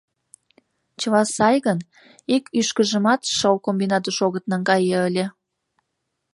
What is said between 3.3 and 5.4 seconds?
шыл комбинатыш огыт наҥгае ыле.